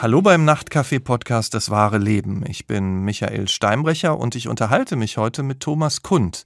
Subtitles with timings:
[0.00, 2.44] Hallo beim Nachtcafé-Podcast Das wahre Leben.
[2.46, 6.44] Ich bin Michael Steinbrecher und ich unterhalte mich heute mit Thomas Kund.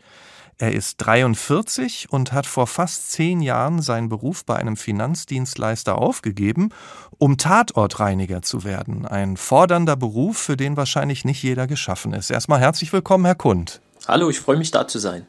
[0.56, 6.70] Er ist 43 und hat vor fast zehn Jahren seinen Beruf bei einem Finanzdienstleister aufgegeben,
[7.18, 9.04] um Tatortreiniger zu werden.
[9.04, 12.30] Ein fordernder Beruf, für den wahrscheinlich nicht jeder geschaffen ist.
[12.30, 13.82] Erstmal herzlich willkommen, Herr Kund.
[14.09, 15.27] Hallo, ich freue mich da zu sein.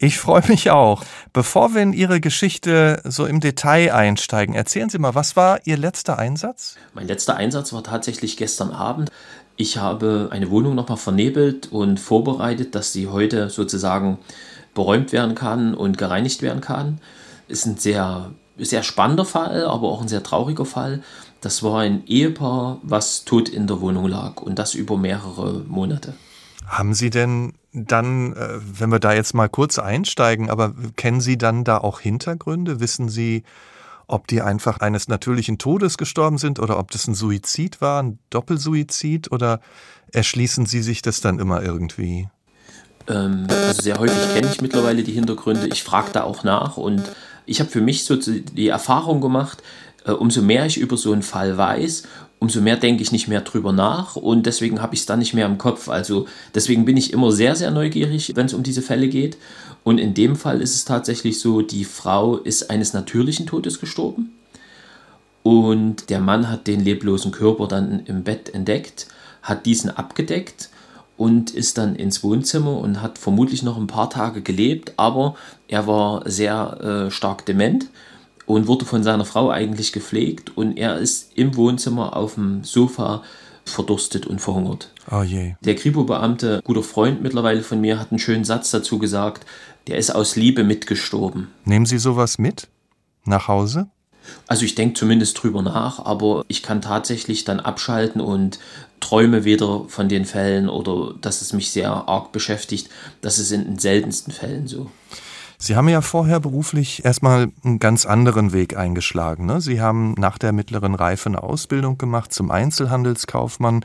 [0.00, 1.02] Ich freue mich auch.
[1.32, 5.76] Bevor wir in Ihre Geschichte so im Detail einsteigen, erzählen Sie mal, was war Ihr
[5.76, 6.76] letzter Einsatz?
[6.94, 9.10] Mein letzter Einsatz war tatsächlich gestern Abend.
[9.56, 14.18] Ich habe eine Wohnung nochmal vernebelt und vorbereitet, dass sie heute sozusagen
[14.72, 17.00] beräumt werden kann und gereinigt werden kann.
[17.48, 21.02] Ist ein sehr, sehr spannender Fall, aber auch ein sehr trauriger Fall.
[21.40, 26.14] Das war ein Ehepaar, was tot in der Wohnung lag und das über mehrere Monate.
[26.68, 31.38] Haben Sie denn dann, äh, wenn wir da jetzt mal kurz einsteigen, aber kennen Sie
[31.38, 32.80] dann da auch Hintergründe?
[32.80, 33.42] Wissen Sie,
[34.06, 38.18] ob die einfach eines natürlichen Todes gestorben sind oder ob das ein Suizid war, ein
[38.30, 39.60] Doppelsuizid oder
[40.12, 42.28] erschließen Sie sich das dann immer irgendwie?
[43.06, 45.68] Ähm, also sehr häufig kenne ich mittlerweile die Hintergründe.
[45.68, 47.02] Ich frage da auch nach und
[47.46, 49.62] ich habe für mich so die Erfahrung gemacht,
[50.04, 52.04] äh, umso mehr ich über so einen Fall weiß,
[52.40, 55.34] umso mehr denke ich nicht mehr drüber nach und deswegen habe ich es dann nicht
[55.34, 55.88] mehr im Kopf.
[55.88, 59.36] Also deswegen bin ich immer sehr, sehr neugierig, wenn es um diese Fälle geht.
[59.84, 64.32] Und in dem Fall ist es tatsächlich so, die Frau ist eines natürlichen Todes gestorben
[65.42, 69.06] und der Mann hat den leblosen Körper dann im Bett entdeckt,
[69.42, 70.68] hat diesen abgedeckt
[71.16, 75.86] und ist dann ins Wohnzimmer und hat vermutlich noch ein paar Tage gelebt, aber er
[75.86, 77.86] war sehr äh, stark dement
[78.48, 83.22] und wurde von seiner Frau eigentlich gepflegt und er ist im Wohnzimmer auf dem Sofa
[83.66, 84.90] verdurstet und verhungert.
[85.10, 85.54] Oh je.
[85.60, 89.44] Der Kripo-Beamte, guter Freund mittlerweile von mir, hat einen schönen Satz dazu gesagt,
[89.86, 91.48] der ist aus Liebe mitgestorben.
[91.66, 92.68] Nehmen Sie sowas mit
[93.24, 93.88] nach Hause?
[94.46, 98.58] Also ich denke zumindest drüber nach, aber ich kann tatsächlich dann abschalten und
[99.00, 102.88] träume weder von den Fällen oder dass es mich sehr arg beschäftigt.
[103.20, 104.90] Das ist in den seltensten Fällen so.
[105.60, 109.44] Sie haben ja vorher beruflich erstmal einen ganz anderen Weg eingeschlagen.
[109.44, 109.60] Ne?
[109.60, 113.84] Sie haben nach der mittleren Reife eine Ausbildung gemacht zum Einzelhandelskaufmann,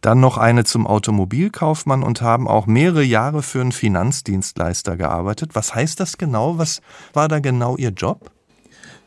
[0.00, 5.50] dann noch eine zum Automobilkaufmann und haben auch mehrere Jahre für einen Finanzdienstleister gearbeitet.
[5.54, 6.58] Was heißt das genau?
[6.58, 8.32] Was war da genau Ihr Job?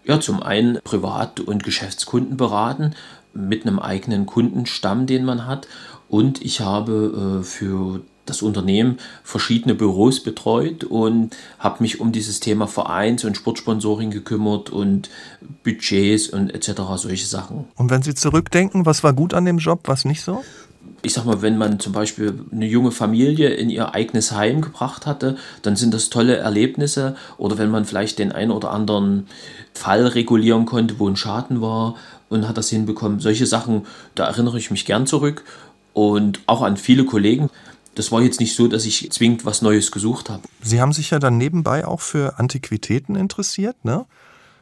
[0.06, 2.96] Ja, zum einen Privat- und Geschäftskunden beraten
[3.34, 5.68] mit einem eigenen Kundenstamm, den man hat.
[6.08, 12.40] Und ich habe äh, für das Unternehmen verschiedene Büros betreut und habe mich um dieses
[12.40, 15.10] Thema Vereins- und Sportsponsoring gekümmert und
[15.64, 16.82] Budgets und etc.
[16.96, 17.66] solche Sachen.
[17.76, 20.44] Und wenn Sie zurückdenken, was war gut an dem Job, was nicht so?
[21.06, 25.06] ich sag mal, wenn man zum Beispiel eine junge Familie in ihr eigenes Heim gebracht
[25.06, 27.16] hatte, dann sind das tolle Erlebnisse.
[27.38, 29.28] Oder wenn man vielleicht den einen oder anderen
[29.74, 31.96] Fall regulieren konnte, wo ein Schaden war
[32.30, 33.20] und hat das hinbekommen.
[33.20, 33.86] Solche Sachen,
[34.16, 35.44] da erinnere ich mich gern zurück.
[35.94, 37.50] Und auch an viele Kollegen
[37.96, 40.44] das war jetzt nicht so, dass ich zwingend was Neues gesucht habe.
[40.62, 44.06] Sie haben sich ja dann nebenbei auch für Antiquitäten interessiert, ne?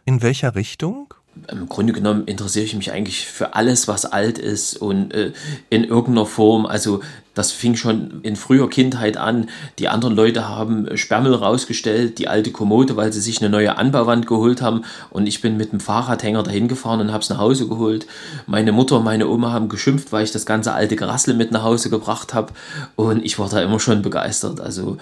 [0.05, 1.13] In welcher Richtung?
[1.51, 5.31] Im Grunde genommen interessiere ich mich eigentlich für alles, was alt ist und äh,
[5.69, 6.65] in irgendeiner Form.
[6.65, 7.01] Also
[7.33, 9.49] das fing schon in früher Kindheit an.
[9.79, 14.27] Die anderen Leute haben Sperrmüll rausgestellt, die alte Kommode, weil sie sich eine neue Anbauwand
[14.27, 14.83] geholt haben.
[15.09, 18.05] Und ich bin mit dem Fahrradhänger dahin gefahren und habe es nach Hause geholt.
[18.45, 21.63] Meine Mutter und meine Oma haben geschimpft, weil ich das ganze alte Gerassel mit nach
[21.63, 22.53] Hause gebracht habe.
[22.95, 24.61] Und ich war da immer schon begeistert.
[24.61, 24.97] Also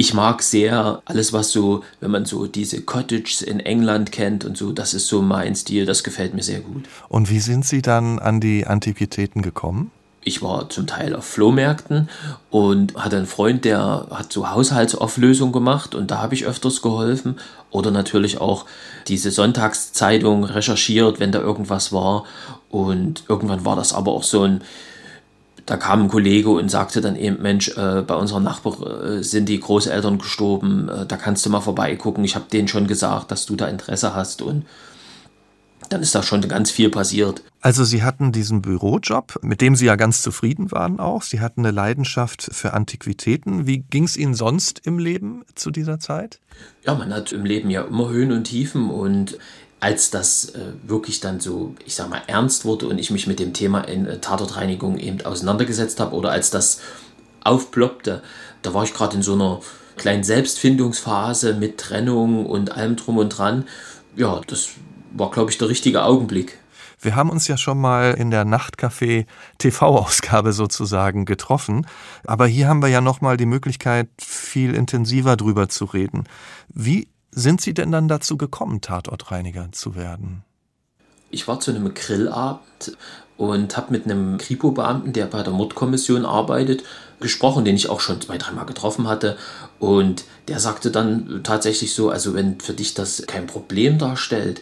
[0.00, 4.56] ich mag sehr alles, was so, wenn man so diese Cottages in England kennt und
[4.56, 6.84] so, das ist so mein Stil, das gefällt mir sehr gut.
[7.10, 9.90] Und wie sind Sie dann an die Antiquitäten gekommen?
[10.24, 12.08] Ich war zum Teil auf Flohmärkten
[12.48, 17.38] und hatte einen Freund, der hat so Haushaltsauflösung gemacht und da habe ich öfters geholfen.
[17.70, 18.64] Oder natürlich auch
[19.06, 22.24] diese Sonntagszeitung recherchiert, wenn da irgendwas war.
[22.70, 24.62] Und irgendwann war das aber auch so ein,
[25.66, 29.48] da kam ein Kollege und sagte dann eben, Mensch, äh, bei unserem Nachbar äh, sind
[29.48, 32.24] die Großeltern gestorben, äh, da kannst du mal vorbeigucken.
[32.24, 34.64] Ich habe denen schon gesagt, dass du da Interesse hast und
[35.88, 37.42] dann ist da schon ganz viel passiert.
[37.60, 41.22] Also Sie hatten diesen Bürojob, mit dem Sie ja ganz zufrieden waren auch.
[41.22, 43.66] Sie hatten eine Leidenschaft für Antiquitäten.
[43.66, 46.40] Wie ging es Ihnen sonst im Leben zu dieser Zeit?
[46.86, 49.36] Ja, man hat im Leben ja immer Höhen und Tiefen und
[49.80, 53.40] als das äh, wirklich dann so, ich sag mal, ernst wurde und ich mich mit
[53.40, 56.80] dem Thema in äh, Tatortreinigung eben auseinandergesetzt habe oder als das
[57.42, 58.22] aufploppte,
[58.62, 59.60] da war ich gerade in so einer
[59.96, 63.66] kleinen Selbstfindungsphase mit Trennung und allem drum und dran.
[64.16, 64.68] Ja, das
[65.12, 66.58] war, glaube ich, der richtige Augenblick.
[67.02, 69.24] Wir haben uns ja schon mal in der Nachtcafé
[69.56, 71.86] TV-Ausgabe sozusagen getroffen,
[72.26, 76.24] aber hier haben wir ja noch mal die Möglichkeit, viel intensiver drüber zu reden.
[76.68, 80.44] Wie sind Sie denn dann dazu gekommen, Tatortreiniger zu werden?
[81.30, 82.96] Ich war zu einem Grillabend
[83.36, 86.82] und habe mit einem Kripo-Beamten, der bei der Mordkommission arbeitet,
[87.20, 89.36] gesprochen, den ich auch schon zwei, dreimal getroffen hatte.
[89.78, 94.60] Und der sagte dann tatsächlich so, also wenn für dich das kein Problem darstellt,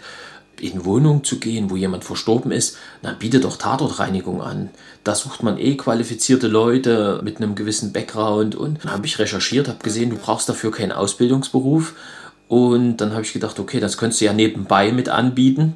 [0.61, 4.71] in Wohnung zu gehen, wo jemand verstorben ist, dann biete doch Tatortreinigung an.
[5.05, 8.55] Da sucht man eh qualifizierte Leute mit einem gewissen Background.
[8.55, 11.95] Und dann habe ich recherchiert, habe gesehen, du brauchst dafür keinen Ausbildungsberuf.
[12.49, 15.75] Und dann habe ich gedacht, okay, das könntest du ja nebenbei mit anbieten.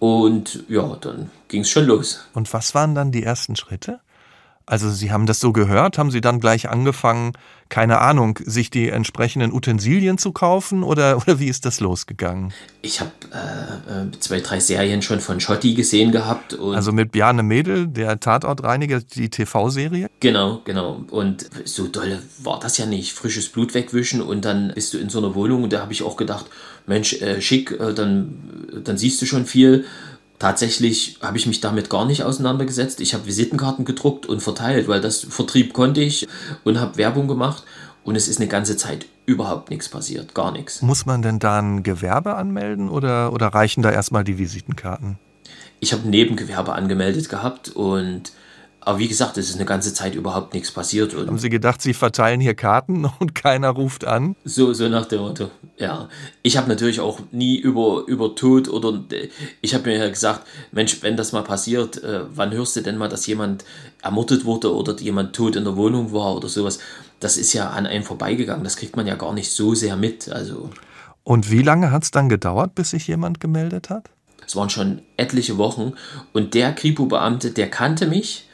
[0.00, 2.26] Und ja, dann ging es schon los.
[2.34, 4.00] Und was waren dann die ersten Schritte?
[4.66, 7.32] Also Sie haben das so gehört, haben Sie dann gleich angefangen,
[7.68, 12.52] keine Ahnung, sich die entsprechenden Utensilien zu kaufen oder, oder wie ist das losgegangen?
[12.80, 16.58] Ich habe äh, äh, zwei, drei Serien schon von Schotti gesehen gehabt.
[16.58, 20.08] also mit Bjarne Mädel, der Tatortreiniger, die TV-Serie?
[20.20, 21.04] Genau, genau.
[21.10, 23.12] Und so dolle war das ja nicht.
[23.12, 26.02] Frisches Blut wegwischen und dann bist du in so einer Wohnung und da habe ich
[26.02, 26.46] auch gedacht,
[26.86, 28.34] Mensch, äh, schick, äh, dann,
[28.84, 29.84] dann siehst du schon viel
[30.44, 33.00] Tatsächlich habe ich mich damit gar nicht auseinandergesetzt.
[33.00, 36.28] Ich habe Visitenkarten gedruckt und verteilt, weil das Vertrieb konnte ich
[36.64, 37.62] und habe Werbung gemacht.
[38.02, 40.82] Und es ist eine ganze Zeit überhaupt nichts passiert, gar nichts.
[40.82, 45.18] Muss man denn da ein Gewerbe anmelden oder, oder reichen da erstmal die Visitenkarten?
[45.80, 48.32] Ich habe ein Nebengewerbe angemeldet gehabt und
[48.84, 51.14] aber wie gesagt, es ist eine ganze Zeit überhaupt nichts passiert.
[51.14, 54.36] Und Haben Sie gedacht, Sie verteilen hier Karten und keiner ruft an?
[54.44, 56.08] So, so nach dem Motto, ja.
[56.42, 59.00] Ich habe natürlich auch nie über, über Tod oder
[59.62, 62.98] ich habe mir ja gesagt, Mensch, wenn das mal passiert, äh, wann hörst du denn
[62.98, 63.64] mal, dass jemand
[64.02, 66.78] ermordet wurde oder jemand tot in der Wohnung war oder sowas?
[67.20, 68.64] Das ist ja an einem vorbeigegangen.
[68.64, 70.28] Das kriegt man ja gar nicht so sehr mit.
[70.28, 70.68] Also.
[71.22, 74.10] Und wie lange hat es dann gedauert, bis sich jemand gemeldet hat?
[74.46, 75.94] Es waren schon etliche Wochen
[76.34, 78.46] und der Kripo-Beamte, der kannte mich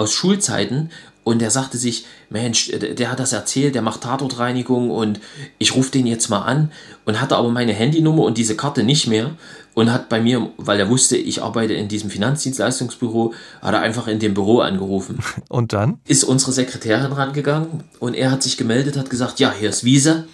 [0.00, 0.90] aus Schulzeiten
[1.24, 5.20] und der sagte sich, Mensch, der hat das erzählt, der macht Tatortreinigung und
[5.58, 6.72] ich rufe den jetzt mal an
[7.04, 9.32] und hatte aber meine Handynummer und diese Karte nicht mehr
[9.74, 14.08] und hat bei mir, weil er wusste, ich arbeite in diesem Finanzdienstleistungsbüro, hat er einfach
[14.08, 15.18] in dem Büro angerufen.
[15.48, 16.00] Und dann?
[16.08, 20.26] Ist unsere Sekretärin rangegangen und er hat sich gemeldet, hat gesagt, ja, hier ist Wiese,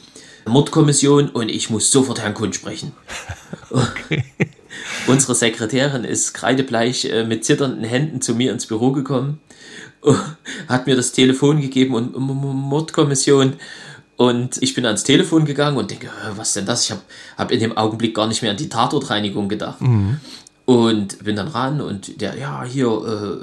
[0.47, 2.93] Mordkommission und ich muss sofort Herrn Kund sprechen.
[3.69, 4.25] Okay.
[5.09, 9.41] Unsere Sekretärin ist kreidebleich äh, mit zitternden Händen zu mir ins Büro gekommen,
[10.69, 13.55] hat mir das Telefon gegeben und Mordkommission.
[14.17, 16.85] Und ich bin ans Telefon gegangen und denke, was denn das?
[16.85, 17.03] Ich habe
[17.37, 19.81] hab in dem Augenblick gar nicht mehr an die Tatortreinigung gedacht.
[19.81, 20.21] Mhm.
[20.65, 22.89] Und bin dann ran und der, ja, hier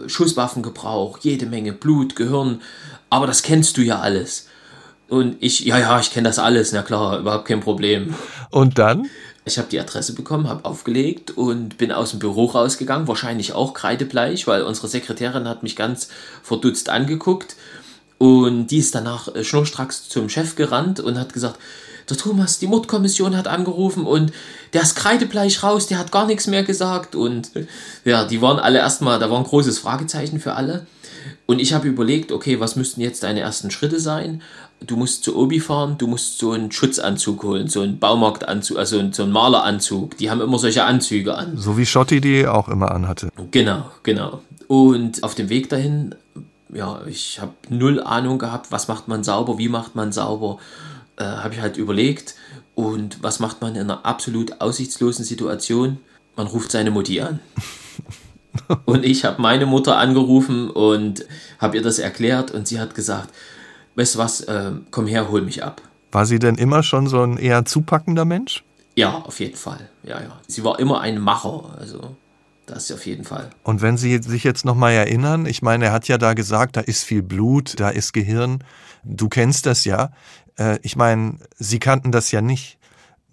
[0.05, 2.61] äh, Schusswaffengebrauch, jede Menge Blut, Gehirn,
[3.09, 4.49] aber das kennst du ja alles.
[5.07, 8.13] Und ich, ja, ja, ich kenne das alles, na klar, überhaupt kein Problem.
[8.49, 9.07] Und dann?
[9.45, 13.73] Ich habe die Adresse bekommen, habe aufgelegt und bin aus dem Büro rausgegangen, wahrscheinlich auch
[13.73, 16.07] kreidebleich, weil unsere Sekretärin hat mich ganz
[16.41, 17.57] verdutzt angeguckt
[18.17, 21.59] und die ist danach äh, schnurstracks zum Chef gerannt und hat gesagt,
[22.09, 24.31] der Thomas, die Mordkommission hat angerufen und
[24.71, 27.51] der ist kreidebleich raus, der hat gar nichts mehr gesagt und
[28.05, 30.85] ja, die waren alle erstmal, da war ein großes Fragezeichen für alle.
[31.45, 34.41] Und ich habe überlegt, okay, was müssten jetzt deine ersten Schritte sein?
[34.85, 39.01] Du musst zu Obi fahren, du musst so einen Schutzanzug holen, so einen Baumarktanzug, also
[39.11, 40.17] so einen Maleranzug.
[40.17, 41.57] Die haben immer solche Anzüge an.
[41.57, 43.29] So wie Schotti die auch immer anhatte.
[43.51, 44.41] Genau, genau.
[44.67, 46.15] Und auf dem Weg dahin,
[46.73, 50.57] ja, ich habe null Ahnung gehabt, was macht man sauber, wie macht man sauber.
[51.15, 52.35] Äh, habe ich halt überlegt.
[52.75, 55.99] Und was macht man in einer absolut aussichtslosen Situation?
[56.35, 57.39] Man ruft seine Mutti an.
[58.85, 61.25] und ich habe meine Mutter angerufen und
[61.59, 63.29] habe ihr das erklärt und sie hat gesagt,
[63.95, 65.81] weißt du was, äh, komm her, hol mich ab.
[66.11, 68.63] War sie denn immer schon so ein eher zupackender Mensch?
[68.95, 69.89] Ja, auf jeden Fall.
[70.03, 70.39] Ja, ja.
[70.47, 72.15] Sie war immer ein Macher, also
[72.65, 73.49] das auf jeden Fall.
[73.63, 76.81] Und wenn Sie sich jetzt nochmal erinnern, ich meine, er hat ja da gesagt, da
[76.81, 78.63] ist viel Blut, da ist Gehirn.
[79.03, 80.11] Du kennst das ja.
[80.57, 82.77] Äh, ich meine, Sie kannten das ja nicht.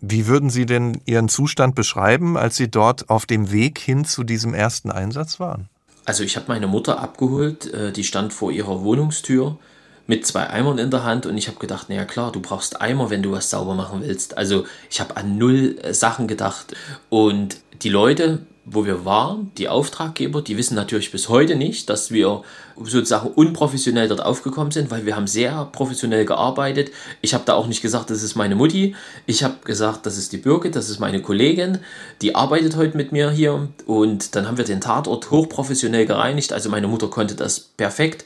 [0.00, 4.24] Wie würden Sie denn Ihren Zustand beschreiben, als Sie dort auf dem Weg hin zu
[4.24, 5.68] diesem ersten Einsatz waren?
[6.06, 9.58] Also ich habe meine Mutter abgeholt, äh, die stand vor ihrer Wohnungstür
[10.06, 13.10] mit zwei Eimern in der Hand und ich habe gedacht, naja klar, du brauchst Eimer,
[13.10, 14.36] wenn du was sauber machen willst.
[14.36, 16.74] Also ich habe an null äh, Sachen gedacht
[17.10, 22.10] und die Leute wo wir waren, die Auftraggeber, die wissen natürlich bis heute nicht, dass
[22.10, 22.42] wir
[22.76, 26.90] sozusagen unprofessionell dort aufgekommen sind, weil wir haben sehr professionell gearbeitet.
[27.20, 28.94] Ich habe da auch nicht gesagt, das ist meine Mutti.
[29.26, 31.78] Ich habe gesagt, das ist die Birgit, das ist meine Kollegin,
[32.22, 33.68] die arbeitet heute mit mir hier.
[33.86, 36.52] Und dann haben wir den Tatort hochprofessionell gereinigt.
[36.52, 38.24] Also meine Mutter konnte das perfekt.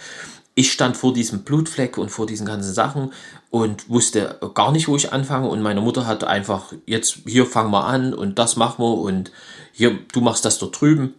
[0.55, 3.13] Ich stand vor diesem Blutfleck und vor diesen ganzen Sachen
[3.51, 5.49] und wusste gar nicht, wo ich anfange.
[5.49, 9.33] Und meine Mutter hat einfach, jetzt hier fangen wir an und das machen wir und
[9.73, 11.15] hier, du machst das dort drüben.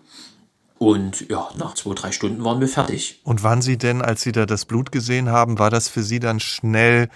[0.77, 3.21] Und ja, nach zwei, drei Stunden waren wir fertig.
[3.23, 6.19] Und waren Sie denn, als Sie da das Blut gesehen haben, war das für Sie
[6.19, 7.09] dann schnell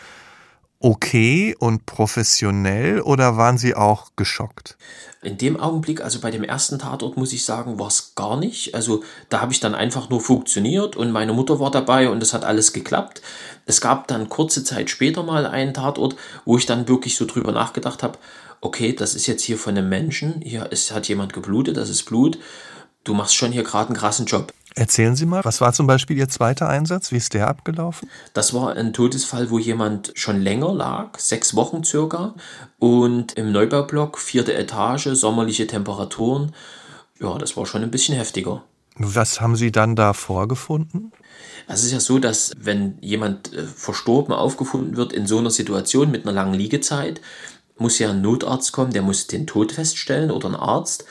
[0.80, 4.78] okay und professionell oder waren Sie auch geschockt?
[5.22, 8.74] In dem Augenblick, also bei dem ersten Tatort, muss ich sagen, war es gar nicht.
[8.74, 12.34] Also da habe ich dann einfach nur funktioniert und meine Mutter war dabei und es
[12.34, 13.22] hat alles geklappt.
[13.66, 17.52] Es gab dann kurze Zeit später mal einen Tatort, wo ich dann wirklich so drüber
[17.52, 18.18] nachgedacht habe,
[18.62, 22.04] okay, das ist jetzt hier von einem Menschen, hier ist, hat jemand geblutet, das ist
[22.04, 22.40] Blut.
[23.03, 24.53] Du machst schon hier gerade einen krassen Job.
[24.75, 27.12] Erzählen Sie mal, was war zum Beispiel Ihr zweiter Einsatz?
[27.12, 28.10] Wie ist der abgelaufen?
[28.34, 32.36] Das war ein Todesfall, wo jemand schon länger lag, sechs Wochen circa,
[32.77, 36.53] und im Neubaublock, vierte Etage, sommerliche Temperaturen.
[37.20, 38.63] Ja, das war schon ein bisschen heftiger.
[38.96, 41.12] Was haben Sie dann da vorgefunden?
[41.68, 46.12] Es ist ja so, dass wenn jemand äh, verstorben aufgefunden wird in so einer Situation
[46.12, 47.22] mit einer langen Liegezeit,
[47.77, 51.06] muss ja ein Notarzt kommen, der muss den Tod feststellen oder ein Arzt.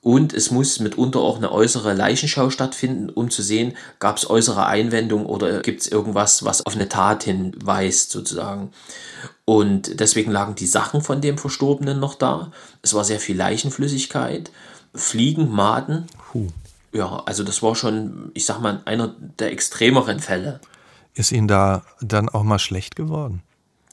[0.00, 4.66] Und es muss mitunter auch eine äußere Leichenschau stattfinden, um zu sehen, gab es äußere
[4.66, 8.70] Einwendungen oder gibt es irgendwas, was auf eine Tat hinweist, sozusagen.
[9.44, 12.52] Und deswegen lagen die Sachen von dem Verstorbenen noch da.
[12.82, 14.50] Es war sehr viel Leichenflüssigkeit,
[14.94, 16.06] Fliegen, Maden.
[16.30, 16.48] Puh.
[16.92, 20.60] Ja, also das war schon, ich sag mal, einer der extremeren Fälle.
[21.14, 23.42] Ist Ihnen da dann auch mal schlecht geworden?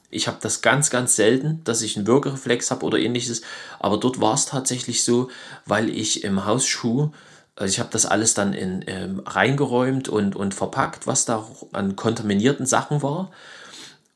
[0.10, 3.42] Ich habe das ganz, ganz selten, dass ich einen Würgereflex habe oder ähnliches.
[3.80, 5.30] Aber dort war es tatsächlich so,
[5.66, 7.12] weil ich im Hausschuh,
[7.56, 11.96] also ich habe das alles dann in, ähm, reingeräumt und, und verpackt, was da an
[11.96, 13.32] kontaminierten Sachen war.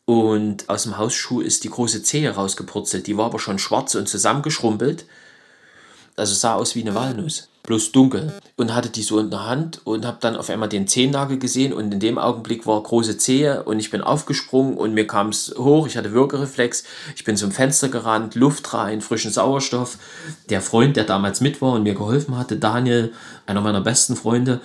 [0.06, 3.06] Und aus dem Hausschuh ist die große Zehe rausgepurzelt.
[3.06, 5.06] Die war aber schon schwarz und zusammengeschrumpelt.
[6.20, 9.82] Also sah aus wie eine Walnuss bloß dunkel und hatte die so in der Hand
[9.84, 13.62] und habe dann auf einmal den Zehennagel gesehen und in dem Augenblick war große Zehe
[13.64, 16.84] und ich bin aufgesprungen und mir kam es hoch, ich hatte Würgereflex,
[17.16, 20.00] ich bin zum Fenster gerannt, Luft rein, frischen Sauerstoff.
[20.50, 23.14] Der Freund, der damals mit war und mir geholfen hatte, Daniel,
[23.46, 24.62] einer meiner besten Freunde,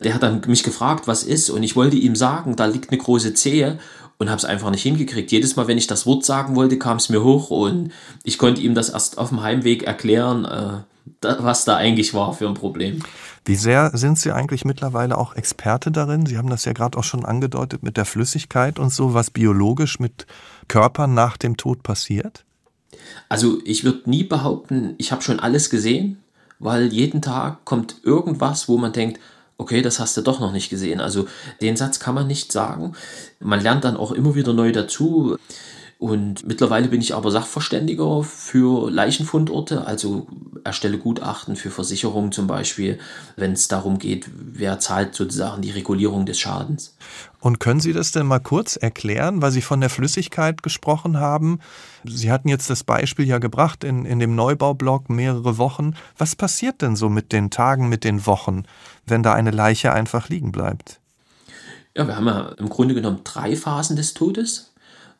[0.00, 2.98] der hat dann mich gefragt, was ist und ich wollte ihm sagen, da liegt eine
[2.98, 3.78] große Zehe
[4.18, 5.30] und habe es einfach nicht hingekriegt.
[5.30, 7.92] Jedes Mal, wenn ich das Wort sagen wollte, kam es mir hoch und
[8.24, 10.44] ich konnte ihm das erst auf dem Heimweg erklären.
[10.44, 10.82] Äh,
[11.20, 13.00] was da eigentlich war für ein Problem.
[13.44, 16.26] Wie sehr sind Sie eigentlich mittlerweile auch Experte darin?
[16.26, 20.00] Sie haben das ja gerade auch schon angedeutet mit der Flüssigkeit und so, was biologisch
[20.00, 20.26] mit
[20.68, 22.44] Körpern nach dem Tod passiert?
[23.28, 26.18] Also ich würde nie behaupten, ich habe schon alles gesehen,
[26.58, 29.20] weil jeden Tag kommt irgendwas, wo man denkt,
[29.58, 31.00] okay, das hast du doch noch nicht gesehen.
[31.00, 31.26] Also
[31.60, 32.94] den Satz kann man nicht sagen.
[33.40, 35.36] Man lernt dann auch immer wieder neu dazu.
[35.98, 40.28] Und mittlerweile bin ich aber Sachverständiger für Leichenfundorte, also
[40.62, 43.00] erstelle Gutachten für Versicherungen zum Beispiel,
[43.34, 46.96] wenn es darum geht, wer zahlt sozusagen die Regulierung des Schadens.
[47.40, 51.58] Und können Sie das denn mal kurz erklären, weil Sie von der Flüssigkeit gesprochen haben?
[52.04, 55.94] Sie hatten jetzt das Beispiel ja gebracht in, in dem Neubaublock mehrere Wochen.
[56.16, 58.62] Was passiert denn so mit den Tagen, mit den Wochen,
[59.04, 61.00] wenn da eine Leiche einfach liegen bleibt?
[61.96, 64.67] Ja, wir haben ja im Grunde genommen drei Phasen des Todes.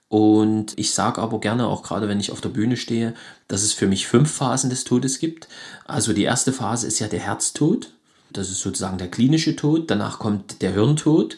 [0.09, 3.15] Und ich sage aber gerne, auch gerade wenn ich auf der Bühne stehe,
[3.47, 5.49] dass es für mich fünf Phasen des Todes gibt.
[5.87, 7.91] Also die erste Phase ist ja der Herztod.
[8.31, 9.91] Das ist sozusagen der klinische Tod.
[9.91, 11.37] Danach kommt der Hirntod.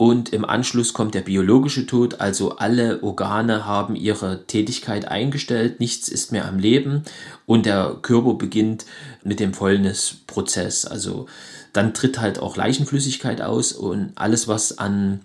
[0.00, 6.08] Und im Anschluss kommt der biologische Tod, also alle Organe haben ihre Tätigkeit eingestellt, nichts
[6.08, 7.02] ist mehr am Leben
[7.44, 8.86] und der Körper beginnt
[9.24, 10.86] mit dem Fäulnisprozess.
[10.86, 11.26] Also
[11.74, 15.20] dann tritt halt auch Leichenflüssigkeit aus und alles, was an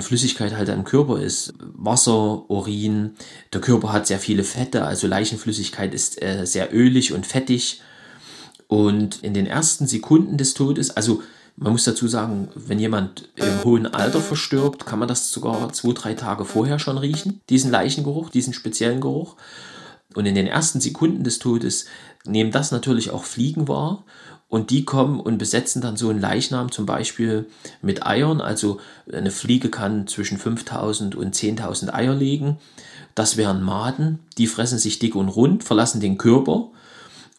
[0.00, 1.54] Flüssigkeit halt im Körper ist.
[1.58, 3.16] Wasser, Urin.
[3.52, 7.82] Der Körper hat sehr viele Fette, also Leichenflüssigkeit ist äh, sehr ölig und fettig.
[8.68, 11.22] Und in den ersten Sekunden des Todes, also
[11.56, 15.92] man muss dazu sagen, wenn jemand im hohen Alter verstirbt, kann man das sogar zwei,
[15.92, 19.34] drei Tage vorher schon riechen, diesen Leichengeruch, diesen speziellen Geruch.
[20.14, 21.86] Und in den ersten Sekunden des Todes
[22.24, 24.04] nehmen das natürlich auch Fliegen wahr
[24.48, 27.46] und die kommen und besetzen dann so einen Leichnam zum Beispiel
[27.82, 28.40] mit Eiern.
[28.40, 28.80] Also
[29.12, 32.56] eine Fliege kann zwischen 5000 und 10.000 Eier legen.
[33.14, 36.70] Das wären Maden, die fressen sich dick und rund, verlassen den Körper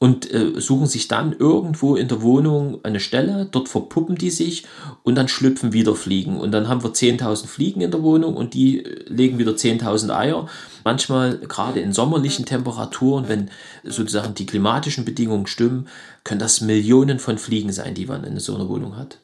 [0.02, 4.64] und äh, suchen sich dann irgendwo in der Wohnung eine Stelle, dort verpuppen die sich
[5.04, 6.40] und dann schlüpfen wieder Fliegen.
[6.40, 10.16] Und dann haben wir 10.000 Fliegen in der Wohnung und die äh, legen wieder 10.000
[10.16, 10.48] Eier.
[10.86, 13.52] Manchmal, gerade in sommerlichen Temperaturen, wenn
[13.84, 15.90] sozusagen die klimatischen Bedingungen stimmen,
[16.24, 19.20] können das Millionen von Fliegen sein, die man in so einer Wohnung hat.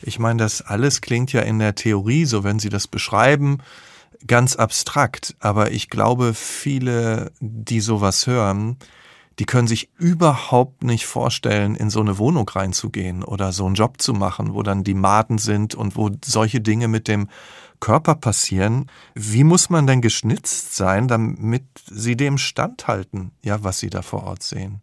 [0.00, 3.58] Ich meine, das alles klingt ja in der Theorie, so wenn Sie das beschreiben,
[4.26, 5.34] ganz abstrakt.
[5.40, 8.78] Aber ich glaube, viele, die sowas hören,
[9.38, 14.00] die können sich überhaupt nicht vorstellen, in so eine Wohnung reinzugehen oder so einen Job
[14.00, 17.28] zu machen, wo dann die Maden sind und wo solche Dinge mit dem
[17.80, 18.86] Körper passieren.
[19.14, 24.24] Wie muss man denn geschnitzt sein, damit sie dem standhalten, ja, was sie da vor
[24.24, 24.80] Ort sehen?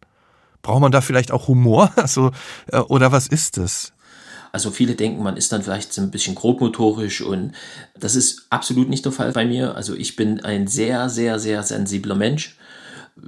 [0.62, 1.92] Braucht man da vielleicht auch Humor?
[1.96, 2.32] Also,
[2.68, 3.94] äh, oder was ist es?
[4.52, 7.54] Also viele denken, man ist dann vielleicht ein bisschen grobmotorisch und
[7.98, 9.76] das ist absolut nicht der Fall bei mir.
[9.76, 12.58] Also ich bin ein sehr, sehr, sehr sensibler Mensch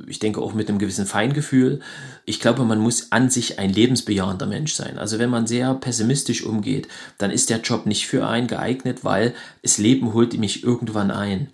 [0.08, 1.80] ich denke auch mit einem gewissen Feingefühl.
[2.26, 4.98] Ich glaube, man muss an sich ein lebensbejahender Mensch sein.
[4.98, 6.88] Also wenn man sehr pessimistisch umgeht,
[7.18, 11.50] dann ist der Job nicht für einen geeignet, weil das Leben holt mich irgendwann ein.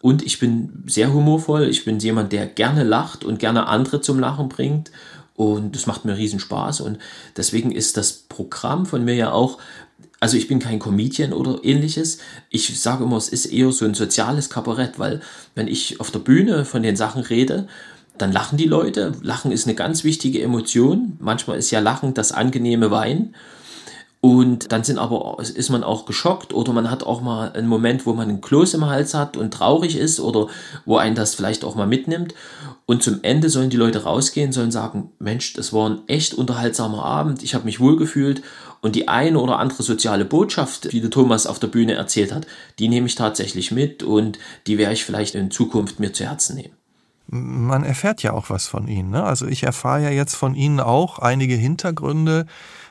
[0.00, 1.68] Und ich bin sehr humorvoll.
[1.68, 4.90] Ich bin jemand, der gerne lacht und gerne andere zum Lachen bringt.
[5.34, 6.80] Und das macht mir riesen Spaß.
[6.80, 6.98] Und
[7.36, 9.58] deswegen ist das Programm von mir ja auch
[10.20, 12.18] also ich bin kein Comedian oder ähnliches.
[12.48, 15.20] Ich sage immer, es ist eher so ein soziales Kabarett, weil
[15.54, 17.68] wenn ich auf der Bühne von den Sachen rede,
[18.16, 19.12] dann lachen die Leute.
[19.22, 21.18] Lachen ist eine ganz wichtige Emotion.
[21.20, 23.34] Manchmal ist ja Lachen das angenehme Wein.
[24.24, 28.06] Und dann sind aber, ist man auch geschockt oder man hat auch mal einen Moment,
[28.06, 30.46] wo man einen Kloß im Hals hat und traurig ist oder
[30.86, 32.32] wo einen das vielleicht auch mal mitnimmt.
[32.86, 37.04] Und zum Ende sollen die Leute rausgehen, sollen sagen, Mensch, das war ein echt unterhaltsamer
[37.04, 38.40] Abend, ich habe mich wohlgefühlt
[38.84, 42.46] und die eine oder andere soziale Botschaft, die der Thomas auf der Bühne erzählt hat,
[42.78, 46.56] die nehme ich tatsächlich mit und die werde ich vielleicht in Zukunft mir zu Herzen
[46.56, 46.74] nehmen.
[47.26, 49.08] Man erfährt ja auch was von Ihnen.
[49.08, 49.24] Ne?
[49.24, 52.44] Also ich erfahre ja jetzt von Ihnen auch einige Hintergründe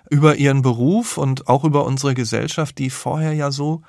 [0.10, 3.84] über Ihren Beruf und auch über unsere Gesellschaft, die vorher ja so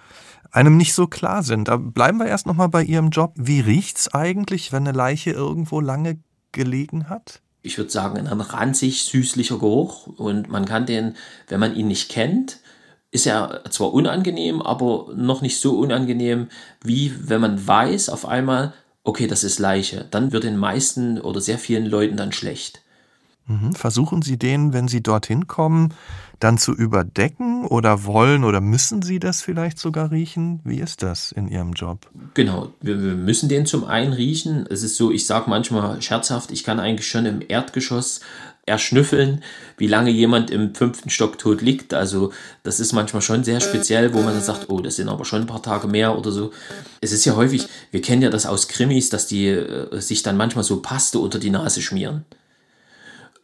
[0.51, 1.69] einem nicht so klar sind.
[1.69, 3.33] Da bleiben wir erst nochmal bei Ihrem Job.
[3.37, 6.19] Wie riecht's eigentlich, wenn eine Leiche irgendwo lange
[6.53, 7.41] gelegen hat?
[7.65, 10.07] Ich würde sagen, ein ranzig süßlicher Geruch.
[10.07, 11.17] Und man kann den,
[11.49, 12.59] wenn man ihn nicht kennt,
[13.11, 16.49] ist er zwar unangenehm, aber noch nicht so unangenehm,
[16.83, 20.07] wie wenn man weiß auf einmal, okay, das ist Leiche.
[20.11, 22.83] Dann wird den meisten oder sehr vielen Leuten dann schlecht.
[23.47, 23.75] Mhm.
[23.75, 25.93] Versuchen Sie den, wenn Sie dorthin kommen,
[26.41, 30.61] dann zu überdecken oder wollen oder müssen Sie das vielleicht sogar riechen?
[30.65, 32.11] Wie ist das in Ihrem Job?
[32.35, 34.67] Genau, wir, müssen den zum einen riechen.
[34.69, 38.21] Es ist so, ich sage manchmal scherzhaft, ich kann eigentlich schon im Erdgeschoss
[38.67, 39.43] erschnüffeln,
[39.77, 41.93] wie lange jemand im fünften Stock tot liegt.
[41.93, 42.33] Also
[42.63, 45.43] das ist manchmal schon sehr speziell, wo man dann sagt, oh, das sind aber schon
[45.43, 46.51] ein paar Tage mehr oder so.
[47.03, 50.39] Es ist ja häufig, wir kennen ja das aus Krimis, dass die äh, sich dann
[50.39, 52.25] manchmal so Paste unter die Nase schmieren.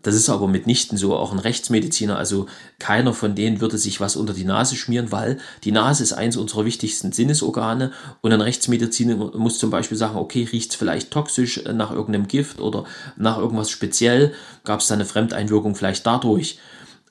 [0.03, 2.47] Das ist aber mitnichten so, auch ein Rechtsmediziner, also
[2.79, 6.39] keiner von denen würde sich was unter die Nase schmieren, weil die Nase ist eins
[6.39, 11.65] unserer wichtigsten Sinnesorgane und ein Rechtsmediziner muss zum Beispiel sagen, okay, riecht es vielleicht toxisch
[11.65, 12.85] nach irgendeinem Gift oder
[13.17, 14.33] nach irgendwas speziell,
[14.65, 16.59] gab es da eine Fremdeinwirkung vielleicht dadurch.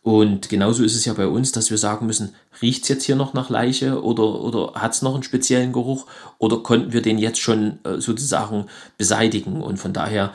[0.02, 3.18] Und genauso ist es ja bei uns, dass wir sagen müssen, riecht es jetzt hier
[3.18, 7.20] noch nach Leiche oder, oder hat es noch einen speziellen Geruch oder konnten wir den
[7.20, 8.66] jetzt schon äh, sozusagen
[8.98, 9.62] beseitigen?
[9.62, 10.34] Und von daher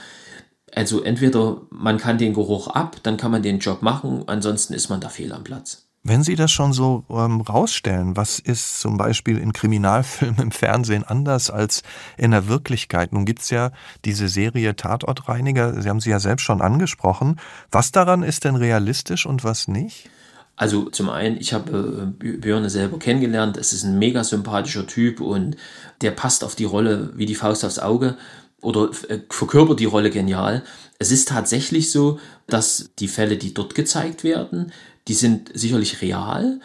[0.75, 4.89] also entweder man kann den Geruch ab, dann kann man den Job machen, ansonsten ist
[4.89, 5.85] man da fehl am Platz.
[6.07, 11.03] Wenn Sie das schon so ähm, rausstellen, was ist zum Beispiel in Kriminalfilmen im Fernsehen
[11.03, 11.83] anders als
[12.19, 13.15] in der Wirklichkeit?
[13.15, 13.71] Nun gibt's ja
[14.05, 17.41] diese Serie Tatortreiniger, Sie haben sie ja selbst schon angesprochen.
[17.71, 20.11] Was daran ist denn realistisch und was nicht?
[20.57, 23.57] Also zum einen, ich habe äh, Björn selber kennengelernt.
[23.57, 25.57] Es ist ein mega sympathischer Typ und
[26.03, 28.19] der passt auf die Rolle wie die Faust aufs Auge
[28.65, 30.63] oder äh, verkörpert die Rolle genial.
[30.99, 34.73] Es ist tatsächlich so, dass die Fälle, die dort gezeigt werden,
[35.09, 36.61] die sind sicherlich real,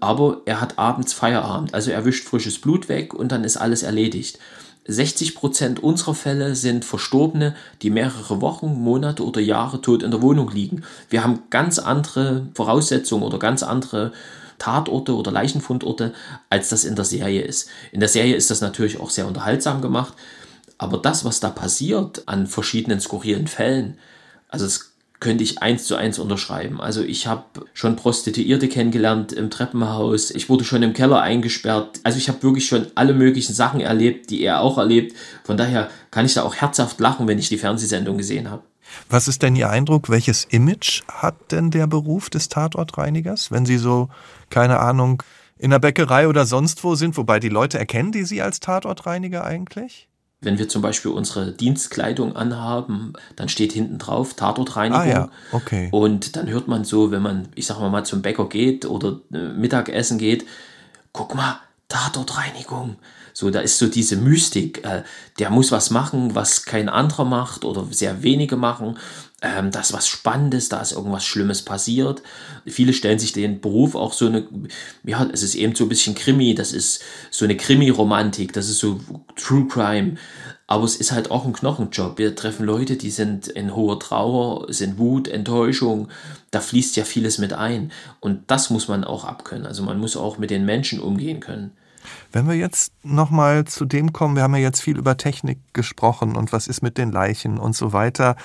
[0.00, 3.82] aber er hat abends Feierabend, also er wischt frisches Blut weg und dann ist alles
[3.82, 4.38] erledigt.
[4.86, 10.20] 60 Prozent unserer Fälle sind Verstorbene, die mehrere Wochen, Monate oder Jahre tot in der
[10.20, 10.84] Wohnung liegen.
[11.08, 14.12] Wir haben ganz andere Voraussetzungen oder ganz andere
[14.58, 16.12] Tatorte oder Leichenfundorte,
[16.50, 17.68] als das in der Serie ist.
[17.92, 20.14] In der Serie ist das natürlich auch sehr unterhaltsam gemacht.
[20.84, 23.96] Aber das, was da passiert an verschiedenen skurrilen Fällen,
[24.48, 26.78] also das könnte ich eins zu eins unterschreiben.
[26.82, 30.30] Also ich habe schon Prostituierte kennengelernt im Treppenhaus.
[30.30, 32.00] Ich wurde schon im Keller eingesperrt.
[32.02, 35.16] Also ich habe wirklich schon alle möglichen Sachen erlebt, die er auch erlebt.
[35.44, 38.62] Von daher kann ich da auch herzhaft lachen, wenn ich die Fernsehsendung gesehen habe.
[39.08, 40.10] Was ist denn Ihr Eindruck?
[40.10, 43.50] Welches Image hat denn der Beruf des Tatortreinigers?
[43.50, 44.10] Wenn Sie so,
[44.50, 45.22] keine Ahnung,
[45.56, 49.42] in der Bäckerei oder sonst wo sind, wobei die Leute erkennen die Sie als Tatortreiniger
[49.42, 50.06] eigentlich?
[50.40, 55.02] Wenn wir zum Beispiel unsere Dienstkleidung anhaben, dann steht hinten drauf Tatortreinigung.
[55.02, 55.30] Ah, ja.
[55.52, 55.88] okay.
[55.90, 59.20] Und dann hört man so, wenn man, ich sag mal, mal zum Bäcker geht oder
[59.32, 60.44] äh, Mittagessen geht,
[61.12, 62.96] guck mal, Tatortreinigung.
[63.32, 65.02] So, da ist so diese Mystik, äh,
[65.38, 68.98] der muss was machen, was kein anderer macht oder sehr wenige machen.
[69.44, 72.22] Ähm, da ist was Spannendes, da ist irgendwas Schlimmes passiert.
[72.64, 74.48] Viele stellen sich den Beruf auch so eine,
[75.04, 78.78] ja, es ist eben so ein bisschen Krimi, das ist so eine Krimi-Romantik, das ist
[78.78, 79.00] so
[79.36, 80.14] True Crime.
[80.66, 82.16] Aber es ist halt auch ein Knochenjob.
[82.16, 86.08] Wir treffen Leute, die sind in hoher Trauer, sind Wut, Enttäuschung.
[86.50, 87.92] Da fließt ja vieles mit ein.
[88.20, 89.66] Und das muss man auch abkönnen.
[89.66, 91.72] Also man muss auch mit den Menschen umgehen können.
[92.32, 96.34] Wenn wir jetzt nochmal zu dem kommen, wir haben ja jetzt viel über Technik gesprochen
[96.34, 98.36] und was ist mit den Leichen und so weiter.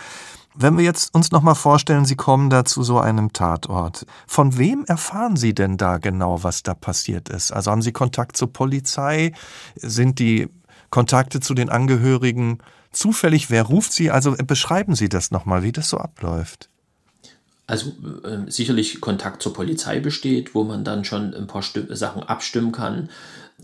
[0.61, 4.05] Wenn wir jetzt uns nochmal vorstellen, Sie kommen da zu so einem Tatort.
[4.27, 7.53] Von wem erfahren Sie denn da genau, was da passiert ist?
[7.53, 9.31] Also haben Sie Kontakt zur Polizei?
[9.77, 10.49] Sind die
[10.89, 12.57] Kontakte zu den Angehörigen
[12.91, 13.49] zufällig?
[13.49, 14.11] Wer ruft Sie?
[14.11, 16.67] Also beschreiben Sie das nochmal, wie das so abläuft.
[17.65, 17.93] Also
[18.25, 22.73] äh, sicherlich Kontakt zur Polizei besteht, wo man dann schon ein paar Stimm Sachen abstimmen
[22.73, 23.09] kann.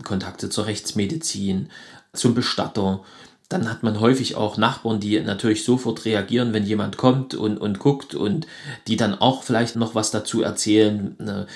[0.02, 1.68] Kontakte zur Rechtsmedizin,
[2.14, 3.02] zum Bestatter.
[3.48, 7.78] Dann hat man häufig auch Nachbarn, die natürlich sofort reagieren, wenn jemand kommt und, und
[7.78, 8.46] guckt und
[8.88, 11.14] die dann auch vielleicht noch was dazu erzählen.
[11.18, 11.46] Ne?